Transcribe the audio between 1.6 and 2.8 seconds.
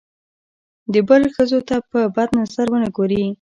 ته په بد نظر